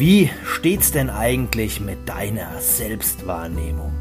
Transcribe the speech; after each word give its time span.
Wie 0.00 0.30
steht's 0.46 0.92
denn 0.92 1.10
eigentlich 1.10 1.78
mit 1.78 2.08
deiner 2.08 2.58
Selbstwahrnehmung? 2.58 3.92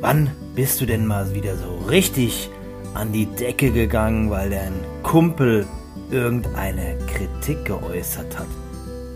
Wann 0.00 0.32
bist 0.56 0.80
du 0.80 0.86
denn 0.86 1.06
mal 1.06 1.32
wieder 1.32 1.56
so 1.56 1.76
richtig 1.88 2.50
an 2.92 3.12
die 3.12 3.26
Decke 3.26 3.70
gegangen, 3.70 4.30
weil 4.30 4.50
dein 4.50 4.72
Kumpel 5.04 5.64
irgendeine 6.10 6.98
Kritik 7.06 7.66
geäußert 7.66 8.36
hat? 8.36 8.48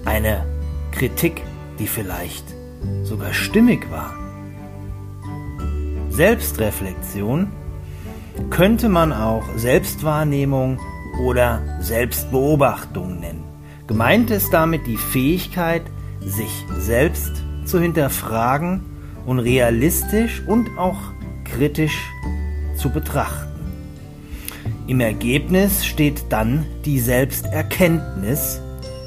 Eine 0.04 0.46
Kritik, 0.92 1.42
die 1.80 1.88
vielleicht 1.88 2.44
sogar 3.02 3.32
stimmig 3.32 3.90
war. 3.90 4.14
Selbstreflexion 6.10 7.50
könnte 8.50 8.88
man 8.88 9.12
auch 9.12 9.42
Selbstwahrnehmung 9.56 10.78
oder 11.24 11.80
Selbstbeobachtung 11.80 13.18
nennen. 13.18 13.41
Gemeint 13.86 14.30
ist 14.30 14.52
damit 14.52 14.86
die 14.86 14.96
Fähigkeit, 14.96 15.82
sich 16.20 16.64
selbst 16.78 17.42
zu 17.64 17.80
hinterfragen 17.80 18.80
und 19.26 19.40
realistisch 19.40 20.42
und 20.46 20.78
auch 20.78 20.98
kritisch 21.44 21.98
zu 22.76 22.90
betrachten. 22.90 23.48
Im 24.86 25.00
Ergebnis 25.00 25.84
steht 25.84 26.26
dann 26.28 26.64
die 26.84 27.00
Selbsterkenntnis 27.00 28.60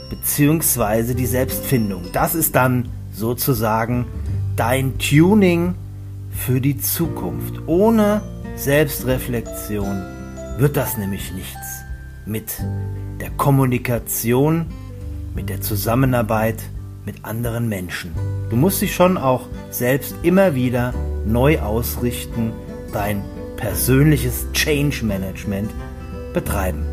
bzw. 0.10 1.14
die 1.14 1.26
Selbstfindung. 1.26 2.04
Das 2.12 2.36
ist 2.36 2.56
dann 2.56 2.90
sozusagen 3.14 4.06
dein 4.56 4.98
Tuning 4.98 5.76
für 6.32 6.60
die 6.60 6.78
Zukunft. 6.78 7.62
Ohne 7.66 8.22
Selbstreflexion 8.56 10.04
wird 10.58 10.76
das 10.76 10.98
nämlich 10.98 11.34
nichts 11.34 11.85
mit 12.26 12.58
der 13.20 13.30
Kommunikation, 13.32 14.66
mit 15.34 15.50
der 15.50 15.62
Zusammenarbeit 15.62 16.64
mit 17.06 17.24
anderen 17.24 17.70
Menschen. 17.70 18.12
Du 18.50 18.56
musst 18.56 18.82
dich 18.82 18.96
schon 18.96 19.18
auch 19.18 19.48
selbst 19.70 20.16
immer 20.24 20.56
wieder 20.56 20.94
neu 21.26 21.60
ausrichten, 21.60 22.52
dein 22.92 23.24
persönliches 23.58 24.48
Change 24.54 25.06
Management 25.06 25.72
betreiben. 26.34 26.86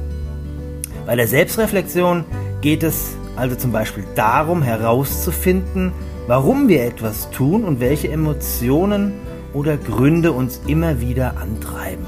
Bei 1.07 1.17
der 1.17 1.27
Selbstreflexion 1.27 2.25
geht 2.61 2.83
es 2.83 3.17
also 3.37 3.57
zum 3.57 3.73
Beispiel 3.73 4.05
darum 4.15 4.63
herauszufinden, 4.63 5.93
warum 6.27 6.69
wir 6.69 6.85
etwas 6.85 7.31
tun 7.31 7.65
und 7.65 7.81
welche 7.81 8.11
Emotionen 8.11 9.15
oder 9.53 9.77
Gründe 9.77 10.33
uns 10.33 10.61
immer 10.67 11.01
wieder 11.01 11.39
antreiben. 11.39 12.07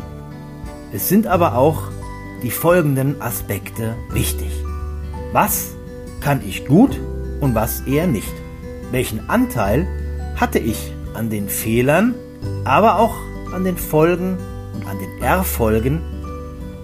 Es 0.92 1.08
sind 1.08 1.26
aber 1.26 1.56
auch 1.56 1.88
die 2.44 2.50
folgenden 2.50 3.20
Aspekte 3.22 3.96
wichtig. 4.10 4.50
Was 5.32 5.74
kann 6.20 6.42
ich 6.46 6.66
gut 6.66 7.00
und 7.40 7.54
was 7.54 7.80
eher 7.80 8.06
nicht? 8.06 8.32
Welchen 8.90 9.28
Anteil 9.30 9.88
hatte 10.36 10.58
ich 10.58 10.92
an 11.14 11.30
den 11.30 11.48
Fehlern, 11.48 12.14
aber 12.64 12.98
auch 12.98 13.16
an 13.52 13.64
den 13.64 13.78
Folgen 13.78 14.36
und 14.74 14.86
an 14.86 14.98
den 14.98 15.22
Erfolgen 15.22 16.02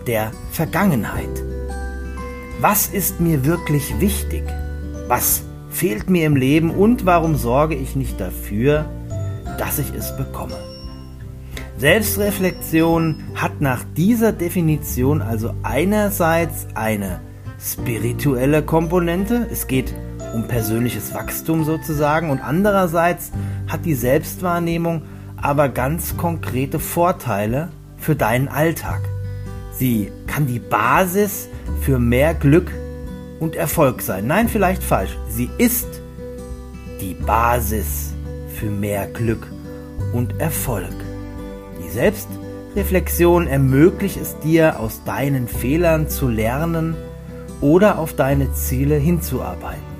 der 0.07 0.33
Vergangenheit? 0.51 1.45
Was 2.61 2.87
ist 2.89 3.21
mir 3.21 3.45
wirklich 3.45 4.01
wichtig? 4.01 4.45
Was 5.09 5.43
fehlt 5.69 6.09
mir 6.09 6.27
im 6.27 6.37
Leben 6.37 6.71
und 6.71 7.05
warum 7.05 7.37
sorge 7.37 7.75
ich 7.75 7.97
nicht 7.97 8.19
dafür, 8.19 8.87
dass 9.59 9.79
ich 9.79 9.93
es 9.95 10.17
bekomme? 10.17 10.70
Selbstreflexion 11.81 13.23
hat 13.35 13.63
nach 13.63 13.85
dieser 13.97 14.33
Definition 14.33 15.23
also 15.23 15.55
einerseits 15.63 16.67
eine 16.75 17.21
spirituelle 17.59 18.63
Komponente, 18.63 19.49
es 19.51 19.67
geht 19.67 19.95
um 20.35 20.47
persönliches 20.47 21.15
Wachstum 21.15 21.65
sozusagen, 21.65 22.29
und 22.29 22.41
andererseits 22.41 23.33
hat 23.67 23.87
die 23.87 23.95
Selbstwahrnehmung 23.95 25.05
aber 25.39 25.71
ganz 25.71 26.19
konkrete 26.19 26.79
Vorteile 26.79 27.71
für 27.97 28.15
deinen 28.15 28.49
Alltag. 28.49 29.01
Sie 29.73 30.13
kann 30.27 30.47
die 30.47 30.59
Basis 30.59 31.49
für 31.81 31.99
mehr 31.99 32.35
Glück 32.35 32.71
und 33.41 33.57
Erfolg 33.57 34.03
sein. 34.03 34.27
Nein, 34.27 34.51
vielleicht 34.51 34.83
falsch. 34.83 35.17
Sie 35.31 35.49
ist 35.57 35.89
die 37.01 37.15
Basis 37.15 38.13
für 38.55 38.67
mehr 38.67 39.07
Glück 39.07 39.47
und 40.13 40.39
Erfolg. 40.39 40.93
Selbstreflexion 41.89 43.47
ermöglicht 43.47 44.19
es 44.21 44.39
dir, 44.41 44.79
aus 44.81 45.03
deinen 45.05 45.49
Fehlern 45.49 46.09
zu 46.09 46.29
lernen 46.29 46.97
oder 47.61 47.99
auf 47.99 48.15
deine 48.15 48.53
Ziele 48.53 48.97
hinzuarbeiten. 48.97 49.91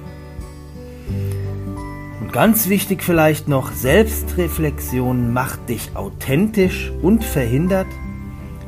Und 2.21 2.33
ganz 2.33 2.69
wichtig 2.69 3.03
vielleicht 3.03 3.49
noch, 3.49 3.73
Selbstreflexion 3.73 5.33
macht 5.33 5.69
dich 5.69 5.91
authentisch 5.95 6.93
und 7.03 7.25
verhindert, 7.25 7.89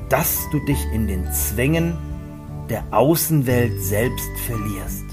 dass 0.08 0.48
du 0.50 0.58
dich 0.60 0.84
in 0.92 1.06
den 1.06 1.30
Zwängen 1.32 1.96
der 2.68 2.84
Außenwelt 2.90 3.82
selbst 3.82 4.30
verlierst. 4.46 5.04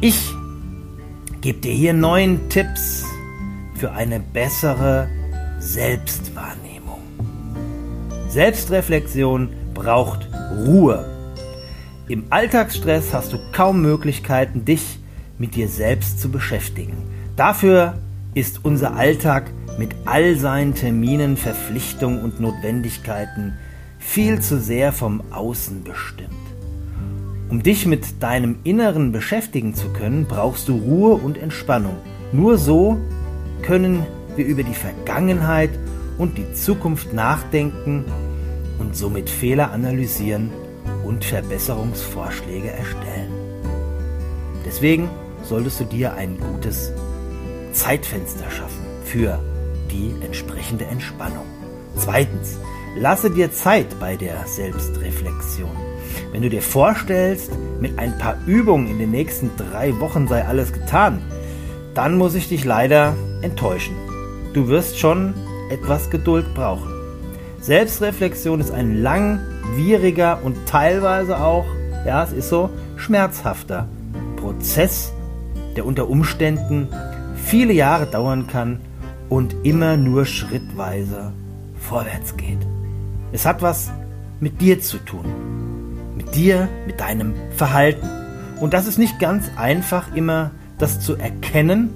Ich 0.00 0.32
gebe 1.40 1.58
dir 1.58 1.72
hier 1.72 1.92
neun 1.92 2.48
Tipps 2.48 3.04
für 3.74 3.92
eine 3.92 4.20
bessere 4.20 5.08
Selbstwahrnehmung. 5.68 7.02
Selbstreflexion 8.30 9.50
braucht 9.74 10.26
Ruhe. 10.64 11.04
Im 12.08 12.24
Alltagsstress 12.30 13.12
hast 13.12 13.34
du 13.34 13.38
kaum 13.52 13.82
Möglichkeiten, 13.82 14.64
dich 14.64 14.98
mit 15.36 15.56
dir 15.56 15.68
selbst 15.68 16.20
zu 16.20 16.30
beschäftigen. 16.30 16.96
Dafür 17.36 17.98
ist 18.32 18.64
unser 18.64 18.94
Alltag 18.96 19.50
mit 19.78 19.94
all 20.06 20.36
seinen 20.36 20.74
Terminen, 20.74 21.36
Verpflichtungen 21.36 22.22
und 22.22 22.40
Notwendigkeiten 22.40 23.52
viel 23.98 24.40
zu 24.40 24.58
sehr 24.58 24.90
vom 24.94 25.22
Außen 25.32 25.84
bestimmt. 25.84 26.32
Um 27.50 27.62
dich 27.62 27.84
mit 27.84 28.22
deinem 28.22 28.56
Inneren 28.64 29.12
beschäftigen 29.12 29.74
zu 29.74 29.90
können, 29.90 30.24
brauchst 30.26 30.66
du 30.68 30.78
Ruhe 30.78 31.16
und 31.16 31.36
Entspannung. 31.36 31.96
Nur 32.32 32.56
so 32.56 32.96
können 33.60 34.06
wir 34.38 34.46
über 34.46 34.62
die 34.62 34.74
Vergangenheit 34.74 35.70
und 36.16 36.38
die 36.38 36.52
Zukunft 36.54 37.12
nachdenken 37.12 38.04
und 38.78 38.96
somit 38.96 39.28
Fehler 39.28 39.72
analysieren 39.72 40.50
und 41.04 41.24
Verbesserungsvorschläge 41.24 42.70
erstellen. 42.70 43.32
Deswegen 44.64 45.10
solltest 45.42 45.80
du 45.80 45.84
dir 45.84 46.14
ein 46.14 46.38
gutes 46.38 46.92
Zeitfenster 47.72 48.50
schaffen 48.50 48.84
für 49.04 49.38
die 49.90 50.14
entsprechende 50.24 50.84
Entspannung. 50.86 51.46
Zweitens, 51.96 52.58
lasse 52.96 53.30
dir 53.30 53.52
Zeit 53.52 53.98
bei 53.98 54.16
der 54.16 54.46
Selbstreflexion. 54.46 55.70
Wenn 56.32 56.42
du 56.42 56.50
dir 56.50 56.62
vorstellst, 56.62 57.50
mit 57.80 57.98
ein 57.98 58.16
paar 58.18 58.36
Übungen 58.46 58.88
in 58.88 58.98
den 58.98 59.10
nächsten 59.10 59.50
drei 59.56 59.98
Wochen 60.00 60.28
sei 60.28 60.44
alles 60.44 60.72
getan, 60.72 61.22
dann 61.94 62.16
muss 62.16 62.34
ich 62.34 62.48
dich 62.48 62.64
leider 62.64 63.14
enttäuschen. 63.42 64.07
Du 64.58 64.66
wirst 64.66 64.98
schon 64.98 65.34
etwas 65.70 66.10
Geduld 66.10 66.52
brauchen. 66.52 66.92
Selbstreflexion 67.60 68.58
ist 68.58 68.72
ein 68.72 69.00
langwieriger 69.04 70.40
und 70.42 70.56
teilweise 70.66 71.38
auch, 71.38 71.64
ja, 72.04 72.24
es 72.24 72.32
ist 72.32 72.48
so, 72.48 72.68
schmerzhafter 72.96 73.86
Prozess, 74.34 75.12
der 75.76 75.86
unter 75.86 76.10
Umständen 76.10 76.88
viele 77.36 77.72
Jahre 77.72 78.06
dauern 78.06 78.48
kann 78.48 78.80
und 79.28 79.54
immer 79.62 79.96
nur 79.96 80.26
schrittweise 80.26 81.32
vorwärts 81.78 82.36
geht. 82.36 82.58
Es 83.30 83.46
hat 83.46 83.62
was 83.62 83.92
mit 84.40 84.60
dir 84.60 84.80
zu 84.80 84.98
tun. 84.98 85.24
Mit 86.16 86.34
dir, 86.34 86.68
mit 86.84 86.98
deinem 86.98 87.34
Verhalten. 87.54 88.08
Und 88.58 88.74
das 88.74 88.88
ist 88.88 88.98
nicht 88.98 89.20
ganz 89.20 89.52
einfach 89.54 90.16
immer, 90.16 90.50
das 90.78 90.98
zu 90.98 91.14
erkennen 91.14 91.90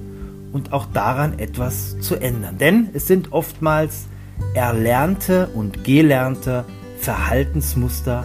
und 0.52 0.72
auch 0.72 0.86
daran 0.92 1.38
etwas 1.38 1.98
zu 2.00 2.16
ändern. 2.16 2.58
Denn 2.58 2.90
es 2.92 3.06
sind 3.06 3.32
oftmals 3.32 4.06
erlernte 4.54 5.48
und 5.54 5.84
gelernte 5.84 6.64
Verhaltensmuster 6.98 8.24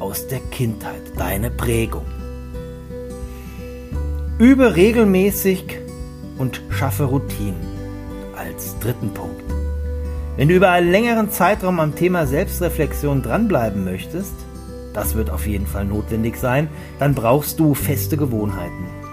aus 0.00 0.26
der 0.28 0.40
Kindheit, 0.50 1.02
deine 1.16 1.50
Prägung. 1.50 2.04
Übe 4.38 4.76
regelmäßig 4.76 5.78
und 6.38 6.62
schaffe 6.70 7.04
Routinen 7.04 7.74
als 8.36 8.78
dritten 8.80 9.10
Punkt. 9.14 9.42
Wenn 10.36 10.48
du 10.48 10.54
über 10.54 10.70
einen 10.70 10.90
längeren 10.90 11.30
Zeitraum 11.30 11.78
am 11.78 11.94
Thema 11.94 12.26
Selbstreflexion 12.26 13.22
dranbleiben 13.22 13.84
möchtest, 13.84 14.34
das 14.92 15.14
wird 15.14 15.30
auf 15.30 15.46
jeden 15.46 15.66
Fall 15.66 15.84
notwendig 15.84 16.36
sein, 16.36 16.68
dann 16.98 17.14
brauchst 17.14 17.60
du 17.60 17.74
feste 17.74 18.16
Gewohnheiten. 18.16 19.03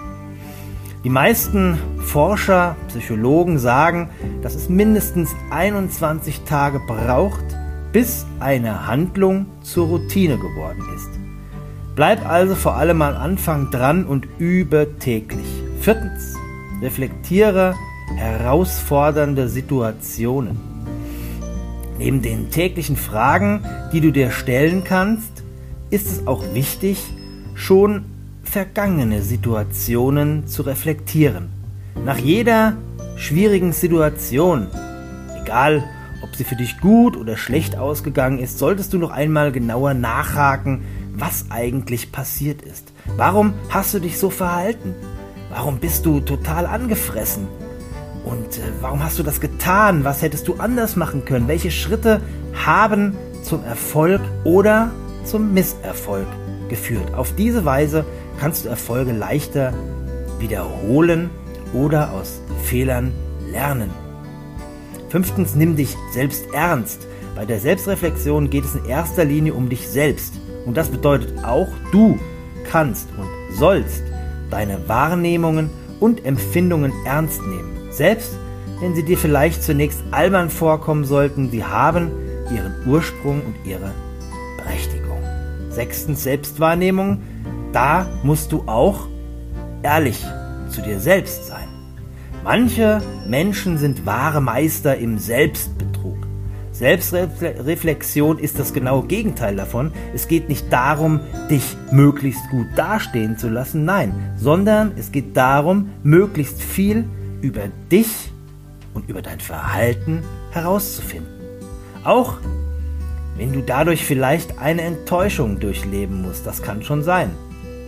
Die 1.03 1.09
meisten 1.09 1.79
Forscher, 1.97 2.75
Psychologen 2.87 3.57
sagen, 3.57 4.11
dass 4.43 4.53
es 4.53 4.69
mindestens 4.69 5.31
21 5.49 6.41
Tage 6.41 6.79
braucht, 6.79 7.43
bis 7.91 8.27
eine 8.39 8.85
Handlung 8.85 9.47
zur 9.63 9.87
Routine 9.87 10.37
geworden 10.37 10.83
ist. 10.95 11.09
Bleib 11.95 12.23
also 12.29 12.53
vor 12.53 12.75
allem 12.75 13.01
am 13.01 13.15
Anfang 13.15 13.71
dran 13.71 14.05
und 14.05 14.27
übe 14.37 14.89
täglich. 14.99 15.63
Viertens, 15.79 16.35
reflektiere 16.83 17.73
herausfordernde 18.15 19.49
Situationen. 19.49 20.59
Neben 21.97 22.21
den 22.21 22.51
täglichen 22.51 22.95
Fragen, 22.95 23.63
die 23.91 24.01
du 24.01 24.11
dir 24.11 24.29
stellen 24.29 24.83
kannst, 24.83 25.43
ist 25.89 26.11
es 26.11 26.27
auch 26.27 26.43
wichtig, 26.53 27.03
schon 27.55 28.05
vergangene 28.51 29.21
Situationen 29.21 30.45
zu 30.45 30.63
reflektieren. 30.63 31.47
Nach 32.03 32.17
jeder 32.17 32.75
schwierigen 33.15 33.71
Situation, 33.71 34.67
egal 35.41 35.85
ob 36.21 36.35
sie 36.35 36.43
für 36.43 36.57
dich 36.57 36.81
gut 36.81 37.15
oder 37.15 37.37
schlecht 37.37 37.77
ausgegangen 37.77 38.39
ist, 38.39 38.59
solltest 38.59 38.91
du 38.91 38.97
noch 38.97 39.11
einmal 39.11 39.53
genauer 39.53 39.93
nachhaken, 39.93 40.81
was 41.13 41.45
eigentlich 41.49 42.11
passiert 42.11 42.61
ist. 42.61 42.91
Warum 43.15 43.53
hast 43.69 43.93
du 43.93 43.99
dich 43.99 44.19
so 44.19 44.29
verhalten? 44.29 44.95
Warum 45.49 45.77
bist 45.77 46.05
du 46.05 46.19
total 46.19 46.65
angefressen? 46.65 47.47
Und 48.25 48.57
äh, 48.57 48.71
warum 48.81 49.01
hast 49.01 49.17
du 49.17 49.23
das 49.23 49.39
getan? 49.39 50.03
Was 50.03 50.21
hättest 50.21 50.49
du 50.49 50.55
anders 50.55 50.97
machen 50.97 51.23
können? 51.23 51.47
Welche 51.47 51.71
Schritte 51.71 52.19
haben 52.65 53.15
zum 53.43 53.63
Erfolg 53.63 54.19
oder 54.43 54.91
zum 55.23 55.53
Misserfolg 55.53 56.27
geführt? 56.67 57.13
Auf 57.13 57.33
diese 57.35 57.63
Weise 57.63 58.05
kannst 58.41 58.65
du 58.65 58.69
Erfolge 58.69 59.11
leichter 59.11 59.71
wiederholen 60.39 61.29
oder 61.73 62.11
aus 62.11 62.41
Fehlern 62.63 63.11
lernen. 63.51 63.91
Fünftens, 65.09 65.53
nimm 65.53 65.75
dich 65.75 65.95
selbst 66.11 66.51
ernst. 66.51 67.07
Bei 67.35 67.45
der 67.45 67.59
Selbstreflexion 67.59 68.49
geht 68.49 68.65
es 68.65 68.73
in 68.73 68.85
erster 68.85 69.25
Linie 69.25 69.53
um 69.53 69.69
dich 69.69 69.87
selbst. 69.87 70.33
Und 70.65 70.75
das 70.75 70.89
bedeutet 70.89 71.43
auch, 71.43 71.67
du 71.91 72.17
kannst 72.67 73.09
und 73.15 73.27
sollst 73.55 74.01
deine 74.49 74.89
Wahrnehmungen 74.89 75.69
und 75.99 76.25
Empfindungen 76.25 76.93
ernst 77.05 77.41
nehmen. 77.43 77.91
Selbst 77.91 78.31
wenn 78.79 78.95
sie 78.95 79.03
dir 79.03 79.19
vielleicht 79.19 79.61
zunächst 79.61 80.01
albern 80.09 80.49
vorkommen 80.49 81.05
sollten, 81.05 81.51
sie 81.51 81.63
haben 81.63 82.09
ihren 82.51 82.73
Ursprung 82.87 83.43
und 83.43 83.69
ihre 83.69 83.91
Berechtigung. 84.57 85.21
Sechstens 85.69 86.23
Selbstwahrnehmung. 86.23 87.21
Da 87.73 88.07
musst 88.23 88.51
du 88.51 88.63
auch 88.67 89.07
ehrlich 89.83 90.25
zu 90.69 90.81
dir 90.81 90.99
selbst 90.99 91.47
sein. 91.47 91.67
Manche 92.43 93.01
Menschen 93.27 93.77
sind 93.77 94.05
wahre 94.05 94.41
Meister 94.41 94.97
im 94.97 95.17
Selbstbetrug. 95.17 96.17
Selbstreflexion 96.71 98.39
ist 98.39 98.57
das 98.57 98.73
genaue 98.73 99.05
Gegenteil 99.05 99.55
davon. 99.55 99.91
Es 100.15 100.27
geht 100.27 100.49
nicht 100.49 100.71
darum, 100.73 101.19
dich 101.49 101.77
möglichst 101.91 102.49
gut 102.49 102.67
dastehen 102.75 103.37
zu 103.37 103.49
lassen, 103.49 103.85
nein, 103.85 104.33
sondern 104.37 104.93
es 104.97 105.11
geht 105.11 105.37
darum, 105.37 105.89
möglichst 106.03 106.61
viel 106.61 107.05
über 107.41 107.63
dich 107.91 108.31
und 108.93 109.07
über 109.09 109.21
dein 109.21 109.39
Verhalten 109.39 110.23
herauszufinden. 110.51 111.31
Auch 112.03 112.37
wenn 113.37 113.53
du 113.53 113.61
dadurch 113.61 114.03
vielleicht 114.03 114.57
eine 114.59 114.81
Enttäuschung 114.81 115.59
durchleben 115.59 116.23
musst, 116.23 116.47
das 116.47 116.63
kann 116.63 116.81
schon 116.83 117.03
sein. 117.03 117.31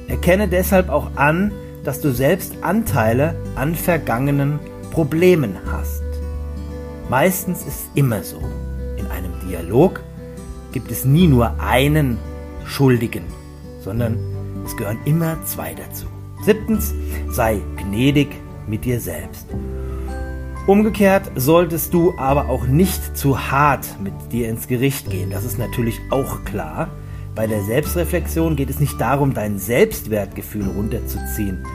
Erkenne 0.07 0.47
deshalb 0.47 0.89
auch 0.89 1.11
an, 1.15 1.51
dass 1.83 2.01
du 2.01 2.11
selbst 2.11 2.55
Anteile 2.61 3.35
an 3.55 3.75
vergangenen 3.75 4.59
Problemen 4.91 5.57
hast. 5.71 6.03
Meistens 7.09 7.59
ist 7.59 7.67
es 7.67 7.89
immer 7.95 8.23
so. 8.23 8.39
In 8.97 9.07
einem 9.07 9.33
Dialog 9.47 10.01
gibt 10.71 10.91
es 10.91 11.05
nie 11.05 11.27
nur 11.27 11.59
einen 11.59 12.17
Schuldigen, 12.65 13.25
sondern 13.81 14.17
es 14.65 14.75
gehören 14.77 14.99
immer 15.05 15.37
zwei 15.45 15.73
dazu. 15.73 16.05
Siebtens, 16.45 16.93
sei 17.29 17.61
gnädig 17.77 18.29
mit 18.67 18.85
dir 18.85 18.99
selbst. 18.99 19.47
Umgekehrt 20.65 21.29
solltest 21.35 21.93
du 21.93 22.13
aber 22.17 22.49
auch 22.49 22.65
nicht 22.65 23.17
zu 23.17 23.51
hart 23.51 23.85
mit 24.01 24.13
dir 24.31 24.47
ins 24.47 24.67
Gericht 24.67 25.09
gehen. 25.09 25.29
Das 25.29 25.43
ist 25.43 25.59
natürlich 25.59 25.99
auch 26.09 26.45
klar. 26.45 26.89
Bei 27.35 27.47
der 27.47 27.63
Selbstreflexion 27.63 28.55
geht 28.55 28.69
es 28.69 28.79
nicht 28.79 29.01
darum, 29.01 29.33
dein 29.33 29.57
Selbstwertgefühl 29.57 30.67
runterzuziehen. 30.67 31.65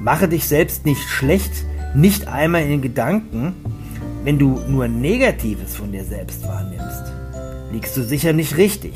Mache 0.00 0.28
dich 0.28 0.46
selbst 0.46 0.86
nicht 0.86 1.08
schlecht, 1.08 1.50
nicht 1.94 2.28
einmal 2.28 2.62
in 2.62 2.68
den 2.68 2.82
Gedanken, 2.82 3.54
wenn 4.22 4.38
du 4.38 4.60
nur 4.68 4.86
Negatives 4.86 5.74
von 5.74 5.90
dir 5.90 6.04
selbst 6.04 6.46
wahrnimmst. 6.46 7.12
Liegst 7.72 7.96
du 7.96 8.04
sicher 8.04 8.32
nicht 8.32 8.56
richtig. 8.56 8.94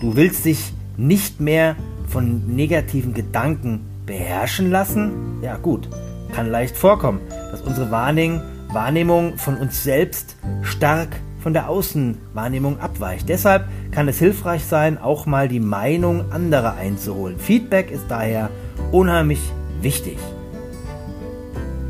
Du 0.00 0.16
willst 0.16 0.46
dich 0.46 0.72
nicht 0.96 1.40
mehr 1.40 1.76
von 2.08 2.54
negativen 2.56 3.12
Gedanken 3.12 3.80
beherrschen 4.06 4.70
lassen? 4.70 5.42
Ja 5.42 5.58
gut, 5.58 5.90
kann 6.32 6.50
leicht 6.50 6.76
vorkommen, 6.76 7.20
dass 7.50 7.60
unsere 7.60 7.90
Wahrnehmung 7.90 9.36
von 9.36 9.58
uns 9.58 9.84
selbst 9.84 10.36
stark 10.62 11.08
von 11.46 11.52
der 11.52 11.68
Außenwahrnehmung 11.68 12.80
abweicht. 12.80 13.28
Deshalb 13.28 13.68
kann 13.92 14.08
es 14.08 14.18
hilfreich 14.18 14.64
sein, 14.64 14.98
auch 14.98 15.26
mal 15.26 15.46
die 15.46 15.60
Meinung 15.60 16.32
anderer 16.32 16.74
einzuholen. 16.74 17.38
Feedback 17.38 17.92
ist 17.92 18.06
daher 18.08 18.50
unheimlich 18.90 19.38
wichtig. 19.80 20.18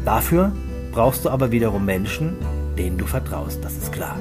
Dafür 0.04 0.52
brauchst 0.92 1.24
du 1.24 1.30
aber 1.30 1.52
wiederum 1.52 1.86
Menschen, 1.86 2.36
denen 2.76 2.98
du 2.98 3.06
vertraust, 3.06 3.64
das 3.64 3.78
ist 3.78 3.92
klar. 3.92 4.18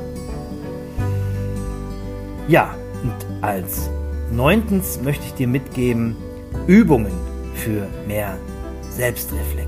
Ja, 2.47 2.73
und 3.03 3.43
als 3.43 3.89
neuntens 4.31 5.01
möchte 5.03 5.25
ich 5.25 5.33
dir 5.33 5.49
mitgeben, 5.49 6.15
Übungen 6.65 7.11
für 7.55 7.89
mehr 8.07 8.37
Selbstreflexion. 8.89 9.64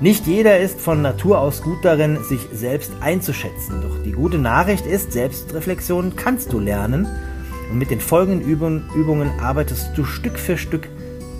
Nicht 0.00 0.26
jeder 0.26 0.58
ist 0.58 0.80
von 0.80 1.02
Natur 1.02 1.38
aus 1.38 1.60
gut 1.60 1.84
darin, 1.84 2.24
sich 2.24 2.40
selbst 2.54 2.90
einzuschätzen. 3.00 3.82
Doch 3.82 4.02
die 4.02 4.12
gute 4.12 4.38
Nachricht 4.38 4.86
ist, 4.86 5.12
Selbstreflexion 5.12 6.16
kannst 6.16 6.54
du 6.54 6.58
lernen. 6.58 7.06
Und 7.70 7.78
mit 7.78 7.90
den 7.90 8.00
folgenden 8.00 8.48
Übungen 8.48 9.30
arbeitest 9.42 9.90
du 9.96 10.04
Stück 10.04 10.38
für 10.38 10.56
Stück 10.56 10.88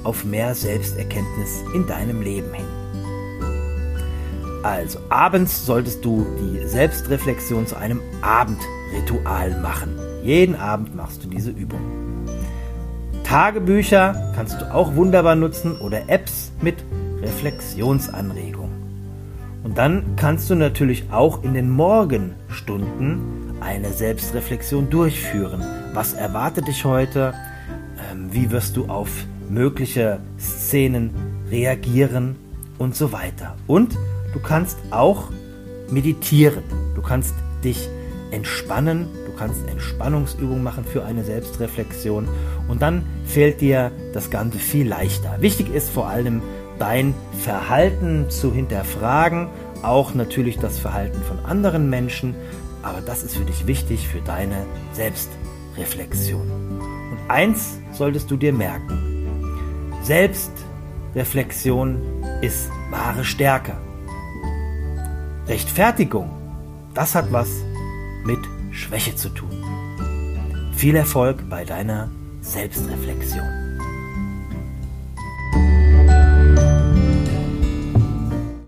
auf 0.04 0.24
mehr 0.24 0.54
Selbsterkenntnis 0.54 1.64
in 1.74 1.86
deinem 1.86 2.20
Leben 2.20 2.52
hin. 2.52 2.66
Also, 4.62 4.98
abends 5.08 5.64
solltest 5.64 6.04
du 6.04 6.26
die 6.38 6.66
Selbstreflexion 6.68 7.66
zu 7.66 7.76
einem 7.76 8.02
Abendritual 8.20 9.58
machen. 9.62 9.98
Jeden 10.22 10.54
Abend 10.54 10.94
machst 10.94 11.24
du 11.24 11.28
diese 11.28 11.50
Übung. 11.50 11.80
Tagebücher 13.24 14.34
kannst 14.36 14.60
du 14.60 14.70
auch 14.70 14.96
wunderbar 14.96 15.34
nutzen 15.34 15.80
oder 15.80 16.10
Apps 16.10 16.52
mit 16.60 16.76
Reflexionsanregung. 17.22 18.70
Und 19.62 19.76
dann 19.76 20.16
kannst 20.16 20.48
du 20.50 20.54
natürlich 20.54 21.04
auch 21.10 21.42
in 21.42 21.54
den 21.54 21.70
Morgenstunden 21.70 23.20
eine 23.60 23.92
Selbstreflexion 23.92 24.88
durchführen. 24.88 25.62
Was 25.92 26.14
erwartet 26.14 26.66
dich 26.66 26.84
heute? 26.84 27.34
Ähm, 28.10 28.32
wie 28.32 28.50
wirst 28.50 28.76
du 28.76 28.86
auf 28.86 29.10
mögliche 29.50 30.20
Szenen 30.38 31.10
reagieren 31.50 32.36
und 32.78 32.94
so 32.94 33.12
weiter. 33.12 33.56
Und 33.66 33.98
du 34.32 34.40
kannst 34.40 34.78
auch 34.90 35.30
meditieren. 35.90 36.62
Du 36.94 37.02
kannst 37.02 37.34
dich 37.64 37.88
entspannen. 38.30 39.08
Du 39.26 39.32
kannst 39.36 39.68
Entspannungsübungen 39.68 40.62
machen 40.62 40.84
für 40.84 41.04
eine 41.04 41.24
Selbstreflexion. 41.24 42.28
Und 42.68 42.80
dann 42.80 43.02
fällt 43.24 43.60
dir 43.60 43.90
das 44.14 44.30
Ganze 44.30 44.58
viel 44.58 44.88
leichter. 44.88 45.36
Wichtig 45.40 45.74
ist 45.74 45.90
vor 45.90 46.08
allem, 46.08 46.42
dein 46.80 47.14
Verhalten 47.38 48.28
zu 48.30 48.52
hinterfragen, 48.52 49.48
auch 49.82 50.14
natürlich 50.14 50.58
das 50.58 50.80
Verhalten 50.80 51.22
von 51.22 51.38
anderen 51.44 51.88
Menschen, 51.88 52.34
aber 52.82 53.00
das 53.02 53.22
ist 53.22 53.36
für 53.36 53.44
dich 53.44 53.66
wichtig 53.66 54.08
für 54.08 54.20
deine 54.22 54.64
Selbstreflexion. 54.94 56.50
Und 57.10 57.18
eins 57.28 57.78
solltest 57.92 58.30
du 58.30 58.36
dir 58.36 58.52
merken, 58.52 58.98
Selbstreflexion 60.02 62.00
ist 62.40 62.70
wahre 62.90 63.24
Stärke. 63.24 63.76
Rechtfertigung, 65.46 66.30
das 66.94 67.14
hat 67.14 67.30
was 67.30 67.48
mit 68.24 68.40
Schwäche 68.70 69.14
zu 69.14 69.28
tun. 69.28 69.50
Viel 70.74 70.96
Erfolg 70.96 71.48
bei 71.50 71.64
deiner 71.64 72.08
Selbstreflexion. 72.40 73.59